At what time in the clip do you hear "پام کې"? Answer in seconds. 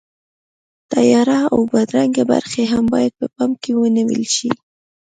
3.35-3.71